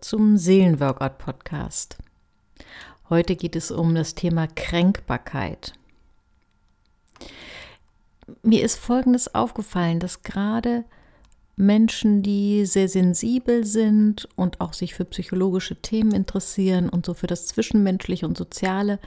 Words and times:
zum 0.00 0.36
Seelenworkout 0.36 1.18
Podcast. 1.18 1.98
Heute 3.08 3.36
geht 3.36 3.56
es 3.56 3.70
um 3.70 3.94
das 3.94 4.14
Thema 4.14 4.46
Kränkbarkeit. 4.46 5.74
Mir 8.42 8.62
ist 8.62 8.78
Folgendes 8.78 9.34
aufgefallen, 9.34 10.00
dass 10.00 10.22
gerade 10.22 10.84
Menschen, 11.56 12.22
die 12.22 12.64
sehr 12.64 12.88
sensibel 12.88 13.66
sind 13.66 14.26
und 14.36 14.60
auch 14.60 14.72
sich 14.72 14.94
für 14.94 15.04
psychologische 15.04 15.76
Themen 15.76 16.12
interessieren 16.12 16.88
und 16.88 17.04
so 17.04 17.12
für 17.12 17.26
das 17.26 17.46
Zwischenmenschliche 17.46 18.26
und 18.26 18.38
Soziale, 18.38 18.98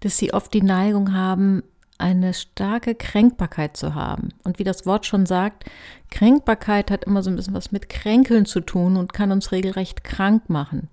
dass 0.00 0.16
sie 0.16 0.32
oft 0.32 0.54
die 0.54 0.62
Neigung 0.62 1.12
haben, 1.12 1.62
eine 2.00 2.34
starke 2.34 2.94
Kränkbarkeit 2.94 3.76
zu 3.76 3.94
haben. 3.94 4.30
Und 4.44 4.58
wie 4.58 4.64
das 4.64 4.86
Wort 4.86 5.06
schon 5.06 5.26
sagt, 5.26 5.64
Kränkbarkeit 6.10 6.90
hat 6.90 7.04
immer 7.04 7.22
so 7.22 7.30
ein 7.30 7.36
bisschen 7.36 7.54
was 7.54 7.72
mit 7.72 7.88
Kränkeln 7.88 8.46
zu 8.46 8.60
tun 8.60 8.96
und 8.96 9.12
kann 9.12 9.32
uns 9.32 9.52
regelrecht 9.52 10.02
krank 10.02 10.48
machen. 10.48 10.88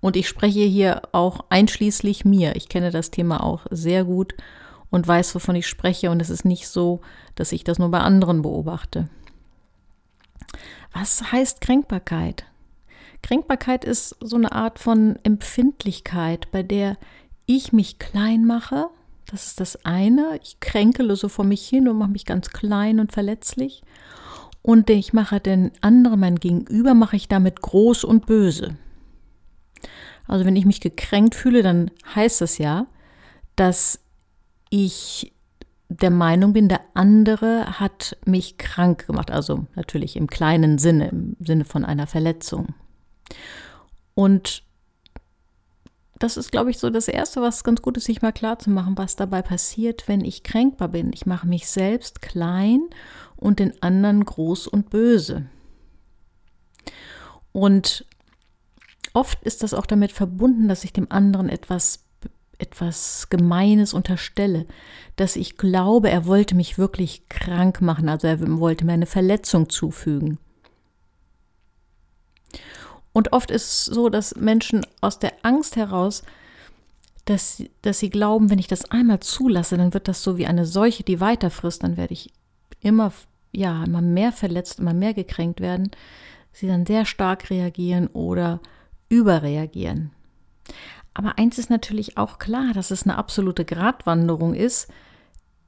Und 0.00 0.16
ich 0.16 0.28
spreche 0.28 0.60
hier 0.60 1.02
auch 1.12 1.44
einschließlich 1.50 2.24
mir. 2.24 2.56
Ich 2.56 2.68
kenne 2.68 2.90
das 2.90 3.10
Thema 3.10 3.42
auch 3.42 3.66
sehr 3.70 4.04
gut 4.04 4.34
und 4.90 5.06
weiß, 5.06 5.34
wovon 5.34 5.54
ich 5.54 5.66
spreche. 5.66 6.10
Und 6.10 6.20
es 6.20 6.30
ist 6.30 6.44
nicht 6.44 6.68
so, 6.68 7.00
dass 7.34 7.52
ich 7.52 7.64
das 7.64 7.78
nur 7.78 7.90
bei 7.90 8.00
anderen 8.00 8.42
beobachte. 8.42 9.08
Was 10.92 11.32
heißt 11.32 11.60
Kränkbarkeit? 11.60 12.44
Kränkbarkeit 13.22 13.84
ist 13.84 14.16
so 14.20 14.36
eine 14.36 14.52
Art 14.52 14.78
von 14.78 15.18
Empfindlichkeit, 15.22 16.50
bei 16.50 16.62
der 16.62 16.96
ich 17.46 17.72
mich 17.72 17.98
klein 17.98 18.44
mache 18.44 18.88
das 19.30 19.46
ist 19.46 19.60
das 19.60 19.84
eine. 19.84 20.38
Ich 20.42 20.60
kränkele 20.60 21.14
so 21.16 21.28
vor 21.28 21.44
mich 21.44 21.66
hin 21.66 21.88
und 21.88 21.98
mache 21.98 22.10
mich 22.10 22.24
ganz 22.24 22.50
klein 22.50 22.98
und 23.00 23.12
verletzlich. 23.12 23.82
Und 24.62 24.90
ich 24.90 25.12
mache 25.12 25.40
den 25.40 25.70
anderen, 25.80 26.20
mein 26.20 26.36
Gegenüber, 26.36 26.94
mache 26.94 27.16
ich 27.16 27.28
damit 27.28 27.62
groß 27.62 28.04
und 28.04 28.26
böse. 28.26 28.76
Also 30.26 30.44
wenn 30.44 30.56
ich 30.56 30.66
mich 30.66 30.80
gekränkt 30.80 31.34
fühle, 31.34 31.62
dann 31.62 31.90
heißt 32.14 32.40
das 32.40 32.58
ja, 32.58 32.86
dass 33.56 34.00
ich 34.68 35.32
der 35.88 36.10
Meinung 36.10 36.52
bin, 36.52 36.68
der 36.68 36.80
andere 36.94 37.80
hat 37.80 38.16
mich 38.24 38.58
krank 38.58 39.06
gemacht. 39.06 39.30
Also 39.30 39.66
natürlich 39.74 40.16
im 40.16 40.28
kleinen 40.28 40.78
Sinne, 40.78 41.08
im 41.08 41.36
Sinne 41.40 41.64
von 41.64 41.84
einer 41.84 42.06
Verletzung. 42.06 42.74
Und 44.14 44.62
das 46.20 46.36
ist, 46.36 46.52
glaube 46.52 46.70
ich, 46.70 46.78
so 46.78 46.90
das 46.90 47.08
Erste, 47.08 47.40
was 47.40 47.64
ganz 47.64 47.80
gut 47.80 47.96
ist, 47.96 48.04
sich 48.04 48.20
mal 48.20 48.30
klar 48.30 48.58
zu 48.58 48.70
machen, 48.70 48.96
was 48.96 49.16
dabei 49.16 49.40
passiert, 49.40 50.06
wenn 50.06 50.22
ich 50.22 50.42
kränkbar 50.42 50.88
bin. 50.88 51.12
Ich 51.14 51.24
mache 51.24 51.48
mich 51.48 51.68
selbst 51.68 52.20
klein 52.20 52.82
und 53.36 53.58
den 53.58 53.82
anderen 53.82 54.24
groß 54.24 54.66
und 54.66 54.90
böse. 54.90 55.46
Und 57.52 58.04
oft 59.14 59.42
ist 59.44 59.62
das 59.62 59.72
auch 59.72 59.86
damit 59.86 60.12
verbunden, 60.12 60.68
dass 60.68 60.84
ich 60.84 60.92
dem 60.92 61.10
anderen 61.10 61.48
etwas 61.48 62.04
etwas 62.58 63.28
Gemeines 63.30 63.94
unterstelle, 63.94 64.66
dass 65.16 65.36
ich 65.36 65.56
glaube, 65.56 66.10
er 66.10 66.26
wollte 66.26 66.54
mich 66.54 66.76
wirklich 66.76 67.26
krank 67.30 67.80
machen, 67.80 68.10
also 68.10 68.26
er 68.26 68.38
wollte 68.58 68.84
mir 68.84 68.92
eine 68.92 69.06
Verletzung 69.06 69.70
zufügen. 69.70 70.38
Und 73.12 73.32
oft 73.32 73.50
ist 73.50 73.64
es 73.64 73.84
so, 73.86 74.08
dass 74.08 74.36
Menschen 74.36 74.86
aus 75.00 75.18
der 75.18 75.32
Angst 75.42 75.76
heraus, 75.76 76.22
dass, 77.24 77.62
dass 77.82 77.98
sie 77.98 78.10
glauben, 78.10 78.50
wenn 78.50 78.58
ich 78.58 78.68
das 78.68 78.90
einmal 78.90 79.20
zulasse, 79.20 79.76
dann 79.76 79.94
wird 79.94 80.08
das 80.08 80.22
so 80.22 80.36
wie 80.38 80.46
eine 80.46 80.66
Seuche, 80.66 81.02
die 81.02 81.20
weiterfrisst, 81.20 81.82
dann 81.82 81.96
werde 81.96 82.14
ich 82.14 82.32
immer, 82.80 83.12
ja, 83.52 83.84
immer 83.84 84.00
mehr 84.00 84.32
verletzt, 84.32 84.78
immer 84.78 84.94
mehr 84.94 85.14
gekränkt 85.14 85.60
werden, 85.60 85.90
sie 86.52 86.66
dann 86.66 86.86
sehr 86.86 87.04
stark 87.04 87.50
reagieren 87.50 88.08
oder 88.08 88.60
überreagieren. 89.08 90.10
Aber 91.14 91.38
eins 91.38 91.58
ist 91.58 91.70
natürlich 91.70 92.16
auch 92.16 92.38
klar, 92.38 92.72
dass 92.72 92.90
es 92.90 93.02
eine 93.02 93.18
absolute 93.18 93.64
Gratwanderung 93.64 94.54
ist, 94.54 94.88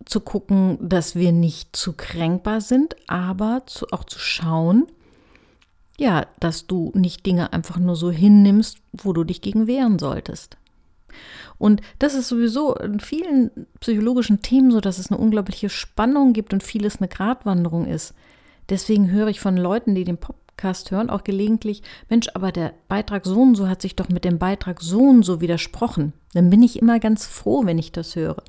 zu 0.05 0.21
gucken, 0.21 0.79
dass 0.81 1.15
wir 1.15 1.33
nicht 1.33 1.77
zu 1.77 1.93
kränkbar 1.93 2.61
sind, 2.61 2.97
aber 3.09 3.63
zu, 3.67 3.87
auch 3.93 4.05
zu 4.05 4.19
schauen, 4.19 4.87
ja, 5.99 6.27
dass 6.41 6.67
du 6.67 6.93
nicht 6.95 7.27
Dinge 7.27 7.53
einfach 7.53 7.79
nur 7.79 7.97
so 7.97 8.11
hinnimmst, 8.11 8.79
wo 8.93 9.13
du 9.13 9.25
dich 9.25 9.41
gegen 9.41 9.67
wehren 9.67 9.99
solltest. 9.99 10.57
Und 11.59 11.83
das 11.99 12.15
ist 12.15 12.29
sowieso 12.29 12.75
in 12.75 12.99
vielen 12.99 13.51
psychologischen 13.81 14.43
Themen 14.43 14.71
so, 14.71 14.81
dass 14.81 14.99
es 14.99 15.11
eine 15.11 15.21
unglaubliche 15.21 15.69
Spannung 15.69 16.33
gibt 16.33 16.53
und 16.53 16.63
vieles 16.63 16.97
eine 16.97 17.09
Gratwanderung 17.09 17.87
ist. 17.87 18.15
Deswegen 18.69 19.11
höre 19.11 19.29
ich 19.29 19.41
von 19.41 19.57
Leuten, 19.57 19.95
die 19.95 20.05
den 20.05 20.17
Podcast 20.17 20.91
hören, 20.91 21.11
auch 21.11 21.25
gelegentlich, 21.25 21.83
Mensch, 22.09 22.29
aber 22.35 22.53
der 22.53 22.73
Beitrag 22.89 23.27
so 23.27 23.41
und 23.43 23.55
so 23.55 23.69
hat 23.69 23.83
sich 23.83 23.95
doch 23.95 24.09
mit 24.09 24.25
dem 24.25 24.39
Beitrag 24.39 24.81
so 24.81 25.01
und 25.01 25.23
so 25.25 25.41
widersprochen. 25.41 26.15
Dann 26.33 26.49
bin 26.49 26.63
ich 26.63 26.81
immer 26.81 26.99
ganz 26.99 27.27
froh, 27.27 27.67
wenn 27.67 27.79
ich 27.79 27.93
das 27.93 28.17
höre 28.17 28.43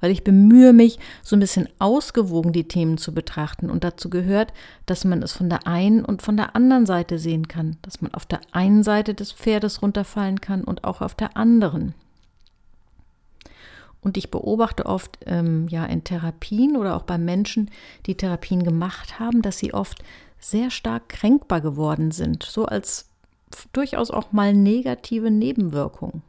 weil 0.00 0.10
ich 0.10 0.24
bemühe 0.24 0.72
mich, 0.72 0.98
so 1.22 1.36
ein 1.36 1.40
bisschen 1.40 1.68
ausgewogen 1.78 2.52
die 2.52 2.68
Themen 2.68 2.98
zu 2.98 3.14
betrachten. 3.14 3.70
Und 3.70 3.84
dazu 3.84 4.10
gehört, 4.10 4.52
dass 4.86 5.04
man 5.04 5.22
es 5.22 5.32
von 5.32 5.48
der 5.48 5.66
einen 5.66 6.04
und 6.04 6.22
von 6.22 6.36
der 6.36 6.56
anderen 6.56 6.86
Seite 6.86 7.18
sehen 7.18 7.48
kann, 7.48 7.76
dass 7.82 8.00
man 8.00 8.14
auf 8.14 8.26
der 8.26 8.40
einen 8.52 8.82
Seite 8.82 9.14
des 9.14 9.32
Pferdes 9.32 9.82
runterfallen 9.82 10.40
kann 10.40 10.64
und 10.64 10.84
auch 10.84 11.00
auf 11.00 11.14
der 11.14 11.36
anderen. 11.36 11.94
Und 14.04 14.18
ich 14.18 14.30
beobachte 14.30 14.84
oft 14.84 15.18
ähm, 15.24 15.66
ja 15.68 15.86
in 15.86 16.04
Therapien 16.04 16.76
oder 16.76 16.94
auch 16.94 17.04
bei 17.04 17.16
Menschen, 17.16 17.70
die 18.04 18.14
Therapien 18.14 18.62
gemacht 18.62 19.18
haben, 19.18 19.40
dass 19.40 19.58
sie 19.58 19.72
oft 19.72 20.04
sehr 20.38 20.70
stark 20.70 21.08
kränkbar 21.08 21.62
geworden 21.62 22.10
sind, 22.10 22.42
so 22.42 22.66
als 22.66 23.08
durchaus 23.72 24.10
auch 24.10 24.30
mal 24.32 24.52
negative 24.52 25.30
Nebenwirkungen. 25.30 26.22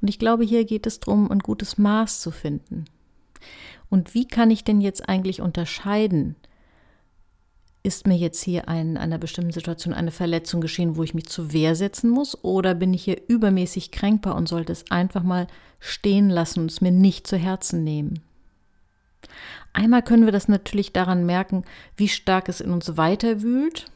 Und 0.00 0.08
ich 0.08 0.18
glaube, 0.18 0.44
hier 0.44 0.64
geht 0.64 0.86
es 0.86 1.00
darum, 1.00 1.30
ein 1.30 1.40
gutes 1.40 1.78
Maß 1.78 2.20
zu 2.20 2.30
finden. 2.30 2.84
Und 3.90 4.14
wie 4.14 4.26
kann 4.26 4.50
ich 4.50 4.64
denn 4.64 4.80
jetzt 4.80 5.08
eigentlich 5.08 5.40
unterscheiden? 5.40 6.36
Ist 7.82 8.06
mir 8.06 8.16
jetzt 8.16 8.42
hier 8.42 8.68
in 8.68 8.96
einer 8.96 9.18
bestimmten 9.18 9.52
Situation 9.52 9.94
eine 9.94 10.10
Verletzung 10.10 10.60
geschehen, 10.60 10.96
wo 10.96 11.02
ich 11.02 11.14
mich 11.14 11.26
zur 11.26 11.52
Wehr 11.52 11.74
setzen 11.74 12.10
muss? 12.10 12.42
Oder 12.44 12.74
bin 12.74 12.92
ich 12.92 13.04
hier 13.04 13.20
übermäßig 13.28 13.90
kränkbar 13.90 14.34
und 14.34 14.48
sollte 14.48 14.72
es 14.72 14.90
einfach 14.90 15.22
mal 15.22 15.46
stehen 15.80 16.28
lassen 16.28 16.60
und 16.60 16.70
es 16.70 16.80
mir 16.80 16.90
nicht 16.90 17.26
zu 17.26 17.36
Herzen 17.36 17.84
nehmen? 17.84 18.20
Einmal 19.72 20.02
können 20.02 20.24
wir 20.24 20.32
das 20.32 20.48
natürlich 20.48 20.92
daran 20.92 21.24
merken, 21.24 21.64
wie 21.96 22.08
stark 22.08 22.48
es 22.48 22.60
in 22.60 22.72
uns 22.72 22.96
weiterwühlt. 22.96 23.86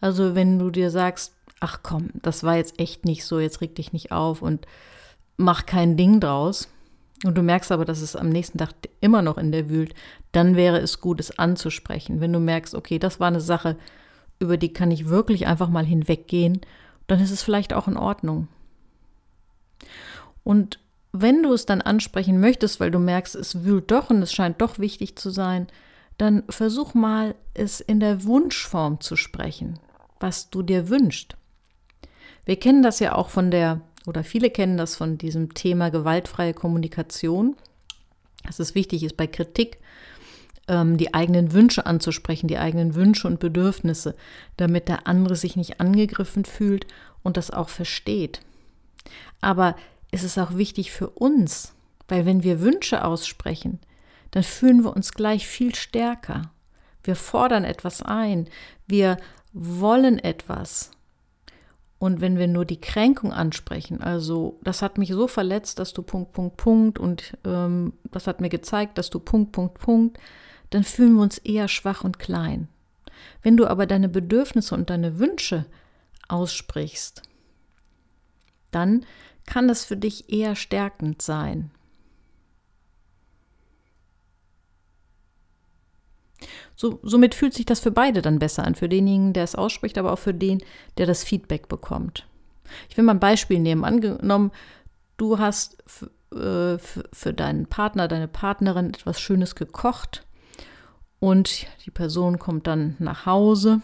Also 0.00 0.34
wenn 0.34 0.58
du 0.58 0.70
dir 0.70 0.90
sagst, 0.90 1.34
ach 1.60 1.80
komm, 1.82 2.10
das 2.22 2.44
war 2.44 2.56
jetzt 2.56 2.78
echt 2.78 3.04
nicht 3.04 3.24
so, 3.24 3.38
jetzt 3.38 3.60
reg 3.60 3.74
dich 3.74 3.92
nicht 3.92 4.12
auf 4.12 4.42
und 4.42 4.66
mach 5.36 5.66
kein 5.66 5.96
Ding 5.96 6.20
draus. 6.20 6.68
Und 7.24 7.36
du 7.36 7.42
merkst 7.42 7.72
aber, 7.72 7.84
dass 7.84 8.00
es 8.00 8.14
am 8.14 8.28
nächsten 8.28 8.58
Tag 8.58 8.70
immer 9.00 9.22
noch 9.22 9.38
in 9.38 9.50
der 9.50 9.68
wühlt, 9.68 9.92
dann 10.30 10.54
wäre 10.54 10.78
es 10.78 11.00
gut, 11.00 11.18
es 11.18 11.36
anzusprechen. 11.36 12.20
Wenn 12.20 12.32
du 12.32 12.38
merkst, 12.38 12.74
okay, 12.74 12.98
das 13.00 13.18
war 13.18 13.26
eine 13.26 13.40
Sache, 13.40 13.76
über 14.38 14.56
die 14.56 14.72
kann 14.72 14.92
ich 14.92 15.08
wirklich 15.08 15.46
einfach 15.46 15.68
mal 15.68 15.84
hinweggehen, 15.84 16.60
dann 17.08 17.20
ist 17.20 17.32
es 17.32 17.42
vielleicht 17.42 17.72
auch 17.72 17.88
in 17.88 17.96
Ordnung. 17.96 18.46
Und 20.44 20.78
wenn 21.12 21.42
du 21.42 21.52
es 21.52 21.66
dann 21.66 21.80
ansprechen 21.80 22.38
möchtest, 22.38 22.78
weil 22.78 22.90
du 22.90 22.98
merkst, 22.98 23.34
es 23.34 23.64
wühlt 23.64 23.90
doch 23.90 24.10
und 24.10 24.22
es 24.22 24.32
scheint 24.32 24.60
doch 24.60 24.78
wichtig 24.78 25.16
zu 25.16 25.30
sein, 25.30 25.66
dann 26.18 26.44
versuch 26.48 26.94
mal, 26.94 27.34
es 27.54 27.80
in 27.80 27.98
der 28.00 28.24
Wunschform 28.24 29.00
zu 29.00 29.16
sprechen, 29.16 29.78
was 30.20 30.50
du 30.50 30.62
dir 30.62 30.88
wünschst. 30.88 31.37
Wir 32.48 32.58
kennen 32.58 32.82
das 32.82 32.98
ja 32.98 33.14
auch 33.14 33.28
von 33.28 33.50
der, 33.50 33.82
oder 34.06 34.24
viele 34.24 34.48
kennen 34.48 34.78
das 34.78 34.96
von 34.96 35.18
diesem 35.18 35.52
Thema 35.52 35.90
gewaltfreie 35.90 36.54
Kommunikation, 36.54 37.56
dass 38.42 38.58
es 38.58 38.74
wichtig 38.74 39.02
ist 39.02 39.18
bei 39.18 39.26
Kritik, 39.26 39.76
ähm, 40.66 40.96
die 40.96 41.12
eigenen 41.12 41.52
Wünsche 41.52 41.84
anzusprechen, 41.84 42.48
die 42.48 42.56
eigenen 42.56 42.94
Wünsche 42.94 43.28
und 43.28 43.38
Bedürfnisse, 43.38 44.16
damit 44.56 44.88
der 44.88 45.06
andere 45.06 45.36
sich 45.36 45.56
nicht 45.56 45.78
angegriffen 45.78 46.46
fühlt 46.46 46.86
und 47.22 47.36
das 47.36 47.50
auch 47.50 47.68
versteht. 47.68 48.40
Aber 49.42 49.76
es 50.10 50.24
ist 50.24 50.38
auch 50.38 50.56
wichtig 50.56 50.90
für 50.90 51.10
uns, 51.10 51.74
weil 52.08 52.24
wenn 52.24 52.44
wir 52.44 52.62
Wünsche 52.62 53.04
aussprechen, 53.04 53.78
dann 54.30 54.42
fühlen 54.42 54.84
wir 54.84 54.96
uns 54.96 55.12
gleich 55.12 55.46
viel 55.46 55.74
stärker. 55.74 56.50
Wir 57.04 57.14
fordern 57.14 57.64
etwas 57.64 58.00
ein, 58.00 58.48
wir 58.86 59.18
wollen 59.52 60.18
etwas 60.18 60.92
und 61.98 62.20
wenn 62.20 62.38
wir 62.38 62.46
nur 62.46 62.64
die 62.64 62.80
Kränkung 62.80 63.32
ansprechen, 63.32 64.00
also 64.00 64.58
das 64.62 64.82
hat 64.82 64.98
mich 64.98 65.10
so 65.10 65.26
verletzt, 65.26 65.78
dass 65.78 65.92
du 65.92 66.02
Punkt, 66.02 66.32
Punkt, 66.32 66.56
Punkt 66.56 66.98
und 66.98 67.36
ähm, 67.44 67.92
das 68.10 68.26
hat 68.26 68.40
mir 68.40 68.48
gezeigt, 68.48 68.98
dass 68.98 69.10
du 69.10 69.18
Punkt, 69.18 69.52
Punkt, 69.52 69.78
Punkt, 69.78 70.18
dann 70.70 70.84
fühlen 70.84 71.14
wir 71.14 71.22
uns 71.22 71.38
eher 71.38 71.66
schwach 71.66 72.04
und 72.04 72.18
klein. 72.18 72.68
Wenn 73.42 73.56
du 73.56 73.66
aber 73.66 73.86
deine 73.86 74.08
Bedürfnisse 74.08 74.74
und 74.74 74.90
deine 74.90 75.18
Wünsche 75.18 75.66
aussprichst, 76.28 77.22
dann 78.70 79.04
kann 79.46 79.66
das 79.66 79.84
für 79.84 79.96
dich 79.96 80.30
eher 80.32 80.54
stärkend 80.54 81.22
sein. 81.22 81.70
So, 86.80 87.00
somit 87.02 87.34
fühlt 87.34 87.54
sich 87.54 87.66
das 87.66 87.80
für 87.80 87.90
beide 87.90 88.22
dann 88.22 88.38
besser 88.38 88.62
an. 88.64 88.76
Für 88.76 88.88
denjenigen, 88.88 89.32
der 89.32 89.42
es 89.42 89.56
ausspricht, 89.56 89.98
aber 89.98 90.12
auch 90.12 90.18
für 90.20 90.32
den, 90.32 90.62
der 90.96 91.06
das 91.06 91.24
Feedback 91.24 91.66
bekommt. 91.66 92.24
Ich 92.88 92.96
will 92.96 93.02
mal 93.02 93.14
ein 93.14 93.20
Beispiel 93.20 93.58
nehmen. 93.58 93.84
Angenommen, 93.84 94.52
du 95.16 95.40
hast 95.40 95.82
äh, 96.32 96.78
für 96.78 97.34
deinen 97.34 97.66
Partner, 97.66 98.06
deine 98.06 98.28
Partnerin 98.28 98.90
etwas 98.90 99.20
Schönes 99.20 99.56
gekocht 99.56 100.24
und 101.18 101.66
die 101.84 101.90
Person 101.90 102.38
kommt 102.38 102.68
dann 102.68 102.94
nach 103.00 103.26
Hause, 103.26 103.80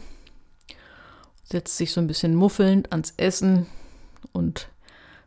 setzt 1.43 1.77
sich 1.77 1.91
so 1.91 2.01
ein 2.01 2.07
bisschen 2.07 2.37
muffelnd 2.37 2.93
ans 2.93 3.15
Essen 3.17 3.67
und 4.31 4.69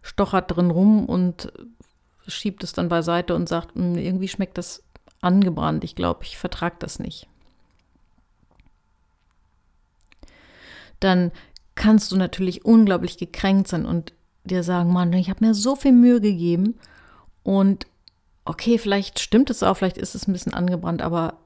stochert 0.02 0.56
drin 0.56 0.72
rum 0.72 1.06
und 1.06 1.52
schiebt 2.28 2.64
es 2.64 2.72
dann 2.72 2.88
beiseite 2.88 3.36
und 3.36 3.50
sagt, 3.50 3.76
hm, 3.76 3.98
irgendwie 3.98 4.30
schmeckt 4.30 4.58
das 4.58 4.84
angebrannt. 5.20 5.84
Ich 5.84 5.96
glaube, 5.96 6.24
ich 6.24 6.38
vertrage 6.38 6.78
das 6.80 7.00
nicht. 7.00 7.28
Dann 11.00 11.32
kannst 11.76 12.12
du 12.12 12.18
natürlich 12.18 12.66
unglaublich 12.66 13.18
gekränkt 13.18 13.68
sein 13.68 13.86
und 13.86 14.14
dir 14.44 14.64
sagen, 14.64 14.92
Mann, 14.92 15.14
ich 15.14 15.30
habe 15.30 15.46
mir 15.46 15.54
so 15.54 15.76
viel 15.76 15.92
Mühe 15.92 16.22
gegeben 16.22 16.76
und 17.44 17.86
okay, 18.46 18.78
vielleicht 18.78 19.20
stimmt 19.20 19.50
es 19.50 19.64
auch, 19.64 19.76
vielleicht 19.76 19.98
ist 19.98 20.16
es 20.16 20.28
ein 20.28 20.34
bisschen 20.34 20.54
angebrannt, 20.54 21.02
aber 21.02 21.38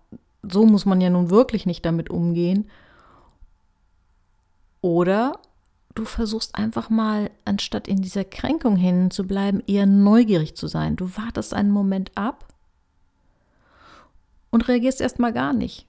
so 0.43 0.65
muss 0.65 0.85
man 0.85 1.01
ja 1.01 1.09
nun 1.09 1.29
wirklich 1.29 1.65
nicht 1.65 1.85
damit 1.85 2.09
umgehen. 2.09 2.69
Oder 4.81 5.39
du 5.93 6.05
versuchst 6.05 6.55
einfach 6.55 6.89
mal, 6.89 7.29
anstatt 7.45 7.87
in 7.87 8.01
dieser 8.01 8.23
Kränkung 8.23 8.75
hin 8.75 9.11
zu 9.11 9.27
bleiben, 9.27 9.61
eher 9.67 9.85
neugierig 9.85 10.55
zu 10.55 10.67
sein. 10.67 10.95
Du 10.95 11.15
wartest 11.17 11.53
einen 11.53 11.71
Moment 11.71 12.11
ab 12.15 12.47
und 14.49 14.67
reagierst 14.67 15.01
erstmal 15.01 15.33
gar 15.33 15.53
nicht. 15.53 15.85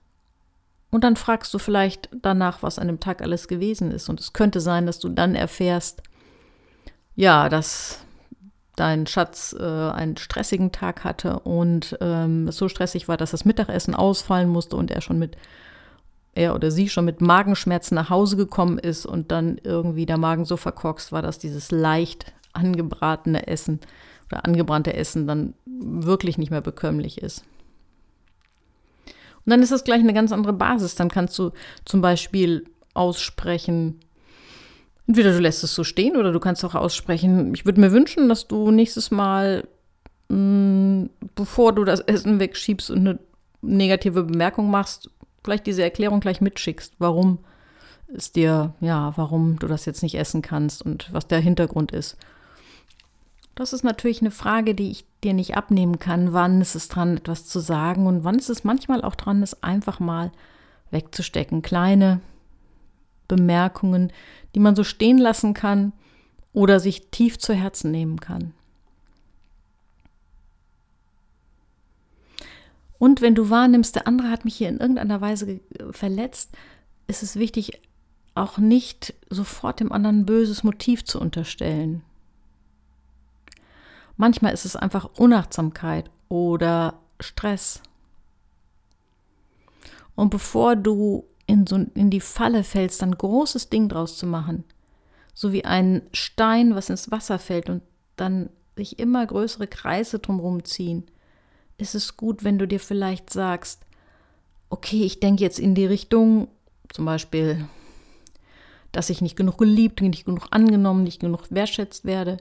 Und 0.92 1.04
dann 1.04 1.16
fragst 1.16 1.52
du 1.54 1.58
vielleicht 1.58 2.10
danach, 2.12 2.62
was 2.62 2.78
an 2.78 2.86
dem 2.86 3.00
Tag 3.00 3.22
alles 3.22 3.48
gewesen 3.48 3.90
ist. 3.90 4.10
Und 4.10 4.20
es 4.20 4.34
könnte 4.34 4.60
sein, 4.60 4.84
dass 4.84 4.98
du 4.98 5.08
dann 5.08 5.34
erfährst, 5.34 6.02
ja, 7.16 7.48
dass 7.48 8.00
dein 8.76 9.06
Schatz 9.06 9.56
äh, 9.58 9.62
einen 9.62 10.18
stressigen 10.18 10.70
Tag 10.70 11.02
hatte 11.02 11.40
und 11.40 11.96
ähm, 12.02 12.46
es 12.48 12.58
so 12.58 12.68
stressig 12.68 13.08
war, 13.08 13.16
dass 13.16 13.30
das 13.30 13.46
Mittagessen 13.46 13.94
ausfallen 13.94 14.50
musste 14.50 14.76
und 14.76 14.90
er 14.90 15.00
schon 15.00 15.18
mit 15.18 15.36
er 16.34 16.54
oder 16.54 16.70
sie 16.70 16.88
schon 16.88 17.04
mit 17.04 17.20
Magenschmerzen 17.20 17.94
nach 17.94 18.08
Hause 18.08 18.36
gekommen 18.36 18.78
ist 18.78 19.04
und 19.04 19.30
dann 19.30 19.58
irgendwie 19.62 20.06
der 20.06 20.16
Magen 20.18 20.44
so 20.44 20.56
verkorkst 20.56 21.12
war, 21.12 21.20
dass 21.20 21.38
dieses 21.38 21.70
leicht 21.70 22.32
angebratene 22.54 23.46
Essen 23.46 23.80
oder 24.30 24.44
angebrannte 24.44 24.94
Essen 24.94 25.26
dann 25.26 25.54
wirklich 25.66 26.38
nicht 26.38 26.50
mehr 26.50 26.62
bekömmlich 26.62 27.18
ist. 27.18 27.44
Und 29.44 29.50
dann 29.50 29.62
ist 29.62 29.72
das 29.72 29.84
gleich 29.84 30.00
eine 30.00 30.14
ganz 30.14 30.32
andere 30.32 30.52
Basis. 30.52 30.94
Dann 30.94 31.08
kannst 31.08 31.38
du 31.38 31.50
zum 31.84 32.00
Beispiel 32.00 32.64
aussprechen, 32.94 34.00
entweder 35.06 35.32
du 35.32 35.40
lässt 35.40 35.64
es 35.64 35.74
so 35.74 35.84
stehen 35.84 36.16
oder 36.16 36.32
du 36.32 36.40
kannst 36.40 36.64
auch 36.64 36.74
aussprechen, 36.74 37.54
ich 37.54 37.64
würde 37.64 37.80
mir 37.80 37.92
wünschen, 37.92 38.28
dass 38.28 38.46
du 38.46 38.70
nächstes 38.70 39.10
Mal, 39.10 39.66
mh, 40.28 40.36
mm, 40.36 41.10
bevor 41.34 41.72
du 41.72 41.84
das 41.84 42.00
Essen 42.00 42.38
wegschiebst 42.38 42.90
und 42.90 42.98
eine 42.98 43.18
negative 43.62 44.24
Bemerkung 44.24 44.70
machst, 44.70 45.10
vielleicht 45.42 45.66
diese 45.66 45.82
Erklärung 45.82 46.20
gleich 46.20 46.40
mitschickst, 46.40 46.94
warum 46.98 47.38
es 48.14 48.32
dir, 48.32 48.74
ja, 48.80 49.12
warum 49.16 49.58
du 49.58 49.66
das 49.66 49.86
jetzt 49.86 50.02
nicht 50.02 50.14
essen 50.14 50.42
kannst 50.42 50.82
und 50.82 51.08
was 51.12 51.26
der 51.26 51.40
Hintergrund 51.40 51.92
ist. 51.92 52.16
Das 53.54 53.72
ist 53.72 53.84
natürlich 53.84 54.20
eine 54.20 54.30
Frage, 54.30 54.74
die 54.74 54.90
ich 54.90 55.04
dir 55.22 55.34
nicht 55.34 55.56
abnehmen 55.56 55.98
kann. 55.98 56.32
Wann 56.32 56.60
ist 56.60 56.74
es 56.74 56.88
dran, 56.88 57.18
etwas 57.18 57.46
zu 57.46 57.60
sagen 57.60 58.06
und 58.06 58.24
wann 58.24 58.38
ist 58.38 58.48
es 58.48 58.64
manchmal 58.64 59.02
auch 59.02 59.14
dran, 59.14 59.42
es 59.42 59.62
einfach 59.62 60.00
mal 60.00 60.32
wegzustecken. 60.90 61.62
Kleine 61.62 62.20
Bemerkungen, 63.28 64.12
die 64.54 64.60
man 64.60 64.74
so 64.74 64.84
stehen 64.84 65.18
lassen 65.18 65.54
kann 65.54 65.92
oder 66.52 66.80
sich 66.80 67.10
tief 67.10 67.38
zu 67.38 67.54
Herzen 67.54 67.90
nehmen 67.90 68.20
kann. 68.20 68.54
Und 72.98 73.20
wenn 73.20 73.34
du 73.34 73.50
wahrnimmst, 73.50 73.96
der 73.96 74.06
andere 74.06 74.30
hat 74.30 74.44
mich 74.44 74.54
hier 74.54 74.68
in 74.68 74.78
irgendeiner 74.78 75.20
Weise 75.20 75.60
verletzt, 75.90 76.50
ist 77.08 77.22
es 77.22 77.36
wichtig, 77.36 77.80
auch 78.34 78.58
nicht 78.58 79.14
sofort 79.28 79.80
dem 79.80 79.92
anderen 79.92 80.20
ein 80.20 80.26
böses 80.26 80.62
Motiv 80.62 81.04
zu 81.04 81.20
unterstellen. 81.20 82.02
Manchmal 84.16 84.52
ist 84.52 84.64
es 84.64 84.76
einfach 84.76 85.08
Unachtsamkeit 85.16 86.10
oder 86.28 87.00
Stress. 87.20 87.82
Und 90.14 90.30
bevor 90.30 90.76
du 90.76 91.24
in, 91.46 91.66
so, 91.66 91.76
in 91.94 92.10
die 92.10 92.20
Falle 92.20 92.64
fällst, 92.64 93.02
dann 93.02 93.16
großes 93.16 93.70
Ding 93.70 93.88
draus 93.88 94.16
zu 94.16 94.26
machen, 94.26 94.64
so 95.34 95.52
wie 95.52 95.64
ein 95.64 96.02
Stein, 96.12 96.74
was 96.74 96.90
ins 96.90 97.10
Wasser 97.10 97.38
fällt 97.38 97.70
und 97.70 97.82
dann 98.16 98.50
sich 98.76 98.98
immer 98.98 99.26
größere 99.26 99.66
Kreise 99.66 100.18
drumherum 100.18 100.64
ziehen, 100.64 101.04
ist 101.78 101.94
es 101.94 102.16
gut, 102.16 102.44
wenn 102.44 102.58
du 102.58 102.66
dir 102.66 102.80
vielleicht 102.80 103.30
sagst, 103.30 103.84
okay, 104.70 105.04
ich 105.04 105.20
denke 105.20 105.42
jetzt 105.42 105.58
in 105.58 105.74
die 105.74 105.86
Richtung, 105.86 106.48
zum 106.90 107.04
Beispiel, 107.04 107.66
dass 108.92 109.10
ich 109.10 109.20
nicht 109.20 109.36
genug 109.36 109.58
geliebt, 109.58 110.00
nicht 110.00 110.24
genug 110.24 110.46
angenommen, 110.50 111.02
nicht 111.02 111.20
genug 111.20 111.46
wertschätzt 111.50 112.04
werde. 112.04 112.38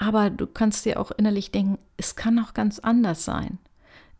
Aber 0.00 0.30
du 0.30 0.46
kannst 0.46 0.84
dir 0.84 1.00
auch 1.00 1.10
innerlich 1.10 1.50
denken, 1.50 1.76
es 1.96 2.14
kann 2.14 2.38
auch 2.38 2.54
ganz 2.54 2.78
anders 2.78 3.24
sein. 3.24 3.58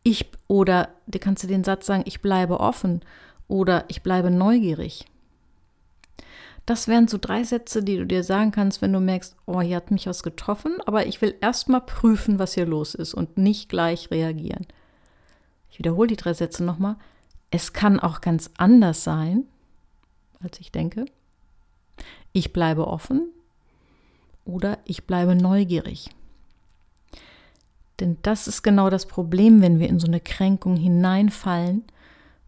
Ich 0.02 0.28
oder 0.48 0.88
du 1.06 1.20
kannst 1.20 1.44
dir 1.44 1.48
den 1.48 1.62
Satz 1.62 1.86
sagen, 1.86 2.02
ich 2.04 2.20
bleibe 2.20 2.58
offen 2.58 3.04
oder 3.46 3.84
ich 3.86 4.02
bleibe 4.02 4.32
neugierig. 4.32 5.06
Das 6.66 6.88
wären 6.88 7.06
so 7.06 7.16
drei 7.16 7.44
Sätze, 7.44 7.84
die 7.84 7.96
du 7.96 8.06
dir 8.06 8.24
sagen 8.24 8.50
kannst, 8.50 8.82
wenn 8.82 8.92
du 8.92 8.98
merkst, 8.98 9.36
oh, 9.46 9.60
hier 9.60 9.76
hat 9.76 9.92
mich 9.92 10.08
was 10.08 10.24
getroffen, 10.24 10.78
aber 10.84 11.06
ich 11.06 11.22
will 11.22 11.36
erstmal 11.40 11.80
prüfen, 11.80 12.40
was 12.40 12.54
hier 12.54 12.66
los 12.66 12.96
ist 12.96 13.14
und 13.14 13.38
nicht 13.38 13.68
gleich 13.68 14.10
reagieren. 14.10 14.66
Ich 15.70 15.78
wiederhole 15.78 16.08
die 16.08 16.16
drei 16.16 16.34
Sätze 16.34 16.64
nochmal. 16.64 16.96
Es 17.52 17.72
kann 17.72 18.00
auch 18.00 18.20
ganz 18.20 18.50
anders 18.58 19.04
sein, 19.04 19.44
als 20.42 20.58
ich 20.58 20.72
denke. 20.72 21.04
Ich 22.32 22.52
bleibe 22.52 22.88
offen 22.88 23.30
oder 24.48 24.78
ich 24.84 25.04
bleibe 25.04 25.36
neugierig. 25.36 26.10
Denn 28.00 28.16
das 28.22 28.48
ist 28.48 28.62
genau 28.62 28.90
das 28.90 29.06
Problem, 29.06 29.60
wenn 29.60 29.78
wir 29.78 29.88
in 29.88 29.98
so 29.98 30.06
eine 30.06 30.20
Kränkung 30.20 30.76
hineinfallen. 30.76 31.84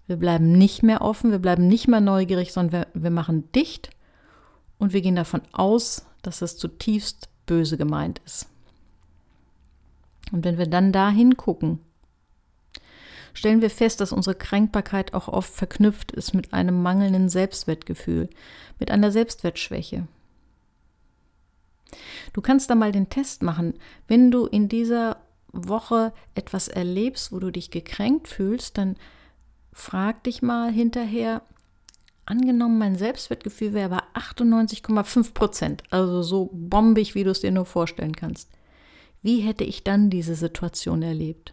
Wir 0.07 0.16
bleiben 0.16 0.52
nicht 0.52 0.83
mehr 0.83 1.02
offen, 1.02 1.30
wir 1.30 1.38
bleiben 1.38 1.69
nicht 1.69 1.88
mehr 1.88 2.00
neugierig, 2.00 2.52
sondern 2.52 2.73
wir, 2.95 3.02
wir 3.02 3.11
machen 3.11 3.50
dicht 3.52 3.90
und 4.78 4.92
wir 4.92 5.02
gehen 5.02 5.16
davon 5.16 5.42
aus, 5.52 6.07
dass 6.23 6.42
es 6.42 6.57
zutiefst 6.57 7.28
böse 7.47 7.76
gemeint 7.76 8.21
ist. 8.25 8.49
Und 10.33 10.45
wenn 10.45 10.59
wir 10.59 10.66
dann 10.66 10.92
da 10.92 11.11
hingucken, 11.11 11.80
stellen 13.35 13.61
wir 13.61 13.71
fest, 13.71 14.00
dass 14.00 14.12
unsere 14.12 14.37
Kränkbarkeit 14.37 15.14
auch 15.14 15.28
oft 15.28 15.52
verknüpft 15.52 16.12
ist 16.12 16.33
mit 16.33 16.52
einem 16.52 16.83
mangelnden 16.83 17.28
Selbstwertgefühl, 17.28 18.30
mit 18.78 18.90
einer 18.90 19.11
Selbstwertschwäche. 19.11 20.07
Du 22.32 22.40
kannst 22.40 22.70
da 22.70 22.75
mal 22.75 22.92
den 22.92 23.09
Test 23.09 23.42
machen. 23.42 23.75
Wenn 24.06 24.30
du 24.30 24.47
in 24.47 24.68
dieser 24.68 25.18
Woche 25.52 26.12
etwas 26.35 26.68
erlebst, 26.68 27.32
wo 27.32 27.38
du 27.38 27.50
dich 27.50 27.70
gekränkt 27.70 28.28
fühlst, 28.28 28.78
dann 28.78 28.97
frag 29.73 30.25
dich 30.25 30.42
mal 30.42 30.70
hinterher, 30.70 31.42
angenommen, 32.26 32.78
mein 32.78 32.97
Selbstwertgefühl 32.97 33.73
wäre 33.73 33.88
bei 33.88 34.20
98,5 34.20 35.35
Prozent, 35.35 35.82
also 35.90 36.23
so 36.23 36.50
bombig, 36.52 37.14
wie 37.14 37.25
du 37.25 37.30
es 37.30 37.40
dir 37.40 37.50
nur 37.50 37.66
vorstellen 37.66 38.14
kannst. 38.14 38.49
Wie 39.23 39.40
hätte 39.40 39.64
ich 39.64 39.85
dann 39.85 40.11
diese 40.11 40.35
Situation 40.35 41.02
erlebt? 41.02 41.52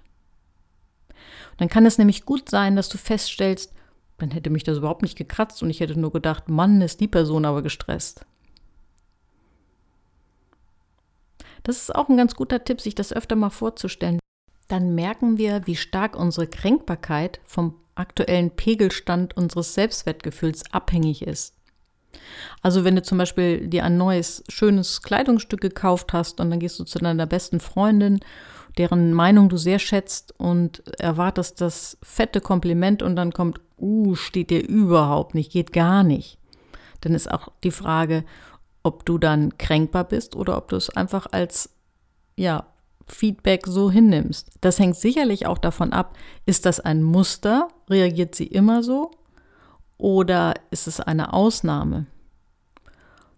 Und 1.52 1.62
dann 1.62 1.70
kann 1.70 1.86
es 1.86 1.98
nämlich 1.98 2.26
gut 2.26 2.50
sein, 2.50 2.76
dass 2.76 2.90
du 2.90 2.98
feststellst, 2.98 3.74
dann 4.20 4.32
hätte 4.32 4.50
mich 4.50 4.64
das 4.64 4.78
überhaupt 4.78 5.02
nicht 5.02 5.18
gekratzt 5.18 5.62
und 5.62 5.70
ich 5.70 5.80
hätte 5.80 6.00
nur 6.00 6.12
gedacht, 6.12 6.50
Mann, 6.50 6.82
ist 6.82 7.00
die 7.02 7.08
Person 7.08 7.46
aber 7.46 7.62
gestresst. 7.62 8.26
Das 11.68 11.82
ist 11.82 11.94
auch 11.94 12.08
ein 12.08 12.16
ganz 12.16 12.36
guter 12.36 12.64
Tipp, 12.64 12.80
sich 12.80 12.96
das 12.96 13.12
öfter 13.12 13.36
mal 13.36 13.50
vorzustellen. 13.50 14.20
Dann 14.70 14.96
merken 14.96 15.38
wir, 15.38 15.68
wie 15.68 15.76
stark 15.76 16.18
unsere 16.18 16.48
Kränkbarkeit 16.48 17.42
vom 17.44 17.76
aktuellen 17.94 18.52
Pegelstand 18.52 19.36
unseres 19.36 19.74
Selbstwertgefühls 19.74 20.64
abhängig 20.72 21.24
ist. 21.24 21.56
Also 22.62 22.86
wenn 22.86 22.96
du 22.96 23.02
zum 23.02 23.18
Beispiel 23.18 23.68
dir 23.68 23.84
ein 23.84 23.98
neues, 23.98 24.46
schönes 24.48 25.02
Kleidungsstück 25.02 25.60
gekauft 25.60 26.14
hast 26.14 26.40
und 26.40 26.50
dann 26.50 26.60
gehst 26.60 26.80
du 26.80 26.86
zu 26.86 27.00
deiner 27.00 27.26
besten 27.26 27.60
Freundin, 27.60 28.22
deren 28.78 29.12
Meinung 29.12 29.50
du 29.50 29.58
sehr 29.58 29.80
schätzt 29.80 30.34
und 30.40 30.84
erwartest 31.00 31.60
das 31.60 31.98
fette 32.02 32.40
Kompliment 32.40 33.04
und 33.04 33.18
dann 33.18 33.34
kommt, 33.34 33.60
uh, 33.78 34.16
steht 34.16 34.52
dir 34.52 34.66
überhaupt 34.66 35.36
nicht, 35.36 35.52
geht 35.52 35.74
gar 35.74 36.04
nicht. 36.04 36.38
Dann 37.02 37.14
ist 37.14 37.30
auch 37.30 37.50
die 37.64 37.72
Frage, 37.72 38.24
ob 38.88 39.06
du 39.06 39.18
dann 39.18 39.58
kränkbar 39.58 40.06
bist 40.06 40.36
oder 40.36 40.58
ob 40.58 40.70
du 40.70 40.76
es 40.76 40.90
einfach 40.90 41.28
als, 41.32 41.70
ja, 42.36 42.66
Feedback 43.08 43.66
so 43.66 43.90
hinnimmst. 43.90 44.50
Das 44.62 44.80
hängt 44.80 44.98
sicherlich 44.98 45.46
auch 45.46 45.58
davon 45.58 45.94
ab, 45.94 46.18
ist 46.46 46.66
das 46.66 46.80
ein 46.80 47.04
Muster, 47.04 47.70
reagiert 47.90 48.36
sie 48.36 48.48
immer 48.48 48.84
so 48.84 49.12
oder 49.98 50.54
ist 50.72 50.88
es 50.88 51.00
eine 51.00 51.34
Ausnahme? 51.34 52.06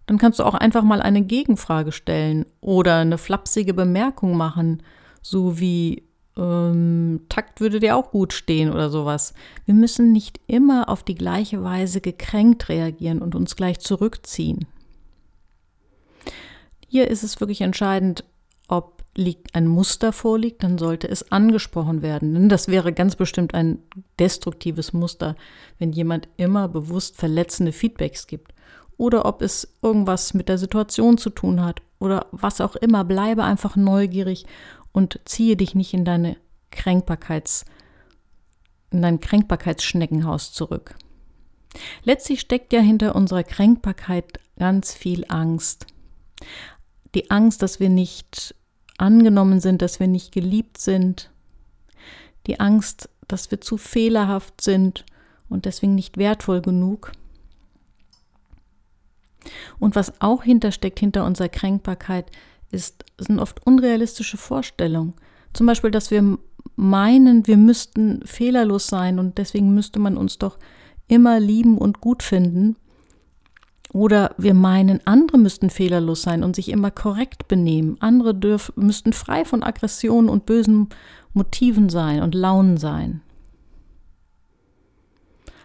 Dann 0.06 0.18
kannst 0.18 0.40
du 0.40 0.44
auch 0.44 0.54
einfach 0.54 0.82
mal 0.82 1.00
eine 1.00 1.22
Gegenfrage 1.22 1.92
stellen 1.92 2.46
oder 2.60 2.96
eine 2.96 3.16
flapsige 3.16 3.74
Bemerkung 3.74 4.36
machen, 4.36 4.82
so 5.22 5.60
wie 5.60 6.02
ähm, 6.36 7.20
Takt 7.28 7.60
würde 7.60 7.80
dir 7.80 7.96
auch 7.96 8.10
gut 8.10 8.32
stehen 8.32 8.72
oder 8.72 8.90
sowas. 8.90 9.34
Wir 9.66 9.74
müssen 9.74 10.12
nicht 10.12 10.40
immer 10.46 10.88
auf 10.88 11.04
die 11.04 11.14
gleiche 11.14 11.62
Weise 11.62 12.00
gekränkt 12.00 12.68
reagieren 12.68 13.22
und 13.22 13.34
uns 13.34 13.56
gleich 13.56 13.78
zurückziehen. 13.78 14.66
Hier 16.92 17.06
ist 17.06 17.22
es 17.22 17.38
wirklich 17.38 17.60
entscheidend, 17.60 18.24
ob 18.66 19.04
liegt 19.14 19.54
ein 19.54 19.68
Muster 19.68 20.12
vorliegt, 20.12 20.64
dann 20.64 20.76
sollte 20.76 21.08
es 21.08 21.30
angesprochen 21.30 22.02
werden. 22.02 22.34
Denn 22.34 22.48
das 22.48 22.66
wäre 22.66 22.92
ganz 22.92 23.14
bestimmt 23.14 23.54
ein 23.54 23.78
destruktives 24.18 24.92
Muster, 24.92 25.36
wenn 25.78 25.92
jemand 25.92 26.28
immer 26.36 26.66
bewusst 26.66 27.16
verletzende 27.16 27.70
Feedbacks 27.70 28.26
gibt. 28.26 28.52
Oder 28.96 29.24
ob 29.24 29.40
es 29.40 29.76
irgendwas 29.82 30.34
mit 30.34 30.48
der 30.48 30.58
Situation 30.58 31.16
zu 31.16 31.30
tun 31.30 31.64
hat 31.64 31.80
oder 32.00 32.26
was 32.32 32.60
auch 32.60 32.74
immer. 32.74 33.04
Bleibe 33.04 33.44
einfach 33.44 33.76
neugierig 33.76 34.44
und 34.90 35.20
ziehe 35.24 35.56
dich 35.56 35.76
nicht 35.76 35.94
in 35.94 36.04
deine 36.04 36.38
Kränkbarkeits, 36.72 37.66
in 38.90 39.00
dein 39.00 39.20
Kränkbarkeitsschneckenhaus 39.20 40.52
zurück. 40.52 40.96
Letztlich 42.02 42.40
steckt 42.40 42.72
ja 42.72 42.80
hinter 42.80 43.14
unserer 43.14 43.44
Kränkbarkeit 43.44 44.40
ganz 44.58 44.92
viel 44.92 45.24
Angst. 45.28 45.86
Die 47.14 47.30
Angst, 47.30 47.62
dass 47.62 47.80
wir 47.80 47.88
nicht 47.88 48.54
angenommen 48.98 49.60
sind, 49.60 49.82
dass 49.82 50.00
wir 50.00 50.06
nicht 50.06 50.32
geliebt 50.32 50.78
sind. 50.78 51.30
Die 52.46 52.60
Angst, 52.60 53.08
dass 53.28 53.50
wir 53.50 53.60
zu 53.60 53.76
fehlerhaft 53.76 54.60
sind 54.60 55.04
und 55.48 55.64
deswegen 55.64 55.94
nicht 55.94 56.16
wertvoll 56.16 56.60
genug. 56.60 57.12
Und 59.78 59.96
was 59.96 60.20
auch 60.20 60.42
hintersteckt 60.42 61.00
hinter 61.00 61.24
unserer 61.24 61.48
Kränkbarkeit, 61.48 62.30
ist, 62.70 63.04
sind 63.18 63.40
oft 63.40 63.66
unrealistische 63.66 64.36
Vorstellungen. 64.36 65.14
Zum 65.52 65.66
Beispiel, 65.66 65.90
dass 65.90 66.10
wir 66.10 66.38
meinen, 66.76 67.46
wir 67.46 67.56
müssten 67.56 68.24
fehlerlos 68.26 68.86
sein 68.86 69.18
und 69.18 69.38
deswegen 69.38 69.74
müsste 69.74 69.98
man 69.98 70.16
uns 70.16 70.38
doch 70.38 70.58
immer 71.08 71.40
lieben 71.40 71.78
und 71.78 72.00
gut 72.00 72.22
finden. 72.22 72.76
Oder 73.92 74.34
wir 74.38 74.54
meinen, 74.54 75.04
andere 75.04 75.38
müssten 75.38 75.68
fehlerlos 75.68 76.22
sein 76.22 76.44
und 76.44 76.54
sich 76.54 76.68
immer 76.68 76.90
korrekt 76.90 77.48
benehmen. 77.48 77.96
Andere 78.00 78.34
dürf, 78.34 78.72
müssten 78.76 79.12
frei 79.12 79.44
von 79.44 79.62
Aggressionen 79.62 80.30
und 80.30 80.46
bösen 80.46 80.88
Motiven 81.32 81.88
sein 81.88 82.22
und 82.22 82.34
Launen 82.34 82.76
sein. 82.76 83.22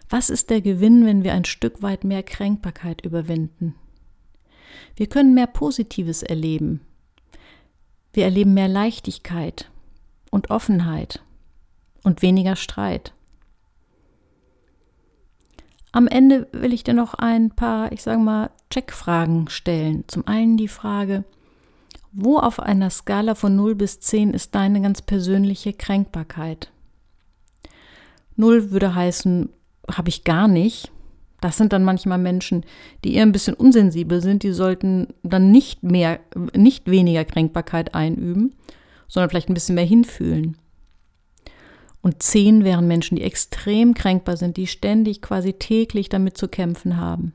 Was 0.10 0.30
ist 0.30 0.50
der 0.50 0.62
Gewinn, 0.62 1.06
wenn 1.06 1.24
wir 1.24 1.34
ein 1.34 1.46
Stück 1.46 1.82
weit 1.82 2.04
mehr 2.04 2.24
Kränkbarkeit 2.24 3.04
überwinden? 3.06 3.76
Wir 4.96 5.08
können 5.08 5.34
mehr 5.34 5.48
Positives 5.48 6.24
erleben. 6.24 6.82
Wir 8.14 8.26
erleben 8.26 8.54
mehr 8.54 8.68
Leichtigkeit 8.68 9.70
und 10.32 10.50
Offenheit 10.50 11.22
und 12.04 12.22
weniger 12.22 12.56
Streit. 12.56 13.15
Am 15.96 16.08
Ende 16.08 16.50
will 16.52 16.74
ich 16.74 16.84
dir 16.84 16.94
noch 16.94 17.14
ein 17.14 17.52
paar, 17.52 17.94
ich 17.94 18.04
sage 18.04 18.20
mal, 18.20 18.50
Checkfragen 18.70 19.48
stellen. 19.48 20.04
Zum 20.08 20.28
einen 20.28 20.58
die 20.58 20.68
Frage, 20.68 21.24
wo 22.12 22.38
auf 22.38 22.60
einer 22.60 22.90
Skala 22.90 23.34
von 23.34 23.56
0 23.56 23.76
bis 23.76 24.02
10 24.02 24.34
ist 24.34 24.54
deine 24.56 24.82
ganz 24.82 25.02
persönliche 25.02 25.72
Kränkbarkeit? 25.72 26.70
0 28.36 28.72
würde 28.72 28.94
heißen, 28.94 29.48
habe 29.90 30.10
ich 30.10 30.26
gar 30.26 30.50
nicht. 30.50 30.92
Das 31.40 31.56
sind 31.56 31.72
dann 31.72 31.86
manchmal 31.86 32.18
Menschen, 32.18 32.66
die 33.06 33.16
eher 33.16 33.24
ein 33.24 33.32
bisschen 33.32 33.54
unsensibel 33.54 34.20
sind, 34.20 34.44
die 34.44 34.52
sollten 34.52 35.14
dann 35.24 35.50
nicht 35.50 35.82
mehr, 35.84 36.20
nicht 36.54 36.92
weniger 36.92 37.24
Kränkbarkeit 37.24 37.96
einüben, 37.96 38.54
sondern 39.08 39.30
vielleicht 39.30 39.48
ein 39.48 39.54
bisschen 39.54 39.76
mehr 39.76 39.86
hinfühlen. 39.86 40.58
Und 42.06 42.22
zehn 42.22 42.64
wären 42.64 42.88
Menschen, 42.88 43.16
die 43.16 43.24
extrem 43.24 43.96
kränkbar 43.96 44.38
sind, 44.38 44.58
die 44.58 44.68
ständig 44.68 45.24
quasi 45.24 45.54
täglich 45.54 46.08
damit 46.08 46.38
zu 46.38 46.48
kämpfen 46.48 46.98
haben. 46.98 47.34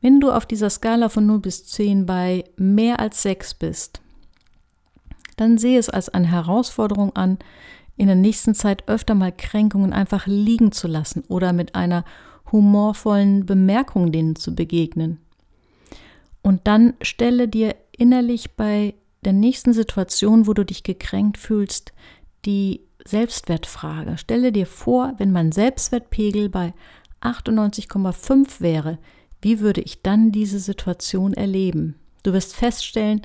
Wenn 0.00 0.18
du 0.18 0.32
auf 0.32 0.44
dieser 0.44 0.70
Skala 0.70 1.08
von 1.08 1.24
0 1.24 1.38
bis 1.38 1.66
10 1.66 2.04
bei 2.04 2.42
mehr 2.56 2.98
als 2.98 3.22
6 3.22 3.54
bist, 3.54 4.00
dann 5.36 5.56
sehe 5.56 5.78
es 5.78 5.88
als 5.88 6.08
eine 6.08 6.26
Herausforderung 6.26 7.14
an, 7.14 7.38
in 7.96 8.08
der 8.08 8.16
nächsten 8.16 8.56
Zeit 8.56 8.88
öfter 8.88 9.14
mal 9.14 9.30
Kränkungen 9.30 9.92
einfach 9.92 10.26
liegen 10.26 10.72
zu 10.72 10.88
lassen 10.88 11.22
oder 11.28 11.52
mit 11.52 11.76
einer 11.76 12.04
humorvollen 12.50 13.46
Bemerkung 13.46 14.10
denen 14.10 14.34
zu 14.34 14.56
begegnen. 14.56 15.20
Und 16.42 16.66
dann 16.66 16.94
stelle 17.02 17.46
dir 17.46 17.76
innerlich 17.96 18.56
bei 18.56 18.94
der 19.24 19.32
nächsten 19.32 19.72
Situation, 19.74 20.48
wo 20.48 20.54
du 20.54 20.64
dich 20.64 20.82
gekränkt 20.82 21.38
fühlst, 21.38 21.92
die 22.44 22.89
Selbstwertfrage. 23.10 24.16
Stelle 24.18 24.52
dir 24.52 24.66
vor, 24.66 25.14
wenn 25.18 25.32
mein 25.32 25.52
Selbstwertpegel 25.52 26.48
bei 26.48 26.72
98,5 27.20 28.60
wäre, 28.60 28.98
wie 29.42 29.60
würde 29.60 29.80
ich 29.80 30.02
dann 30.02 30.32
diese 30.32 30.58
Situation 30.58 31.34
erleben? 31.34 31.96
Du 32.22 32.32
wirst 32.32 32.54
feststellen, 32.54 33.22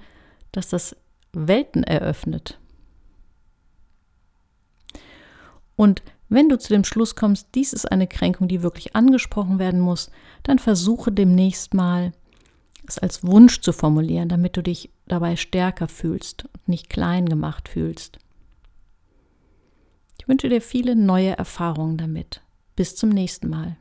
dass 0.52 0.70
das 0.70 0.96
Welten 1.34 1.84
eröffnet. 1.84 2.60
Und 5.76 6.02
wenn 6.30 6.50
du 6.50 6.58
zu 6.58 6.70
dem 6.70 6.84
Schluss 6.84 7.16
kommst, 7.16 7.50
dies 7.54 7.74
ist 7.74 7.92
eine 7.92 8.08
Kränkung, 8.08 8.48
die 8.48 8.64
wirklich 8.64 8.96
angesprochen 8.96 9.60
werden 9.60 9.80
muss, 9.80 10.10
dann 10.44 10.60
versuche 10.60 11.12
demnächst 11.12 11.74
mal, 11.74 12.14
es 12.88 12.98
als 12.98 13.26
Wunsch 13.26 13.62
zu 13.62 13.74
formulieren, 13.74 14.30
damit 14.30 14.58
du 14.58 14.64
dich 14.64 14.90
dabei 15.08 15.36
stärker 15.36 15.88
fühlst 15.88 16.46
und 16.46 16.68
nicht 16.68 16.90
klein 16.90 17.28
gemacht 17.28 17.68
fühlst. 17.68 18.20
Ich 20.26 20.30
wünsche 20.30 20.50
dir 20.50 20.60
viele 20.60 20.96
neue 20.96 21.38
Erfahrungen 21.38 21.98
damit. 21.98 22.42
Bis 22.76 22.96
zum 22.96 23.10
nächsten 23.10 23.48
Mal. 23.48 23.78